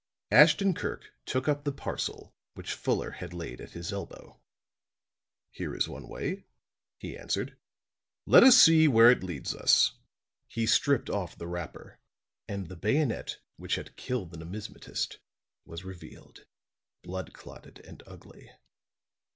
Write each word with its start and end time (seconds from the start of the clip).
Ashton 0.31 0.73
Kirk 0.73 1.11
took 1.27 1.47
up 1.47 1.63
the 1.63 1.71
parcel 1.71 2.33
which 2.55 2.73
Fuller 2.73 3.11
had 3.11 3.35
laid 3.35 3.61
at 3.61 3.73
his 3.73 3.93
elbow. 3.93 4.41
"Here 5.51 5.75
is 5.75 5.87
one 5.87 6.07
way," 6.09 6.45
he 6.97 7.15
answered. 7.15 7.55
"Let 8.25 8.41
us 8.43 8.57
see 8.57 8.87
where 8.87 9.11
it 9.11 9.21
leads 9.21 9.53
us." 9.53 9.99
He 10.47 10.65
stripped 10.65 11.11
off 11.11 11.37
the 11.37 11.45
wrapper, 11.47 11.99
and 12.47 12.67
the 12.67 12.75
bayonet 12.75 13.37
which 13.57 13.75
had 13.75 13.95
killed 13.95 14.31
the 14.31 14.37
numismatist 14.43 15.17
was 15.65 15.83
revealed, 15.83 16.47
blood 17.03 17.31
clotted 17.35 17.77
and 17.85 18.01
ugly. 18.07 18.49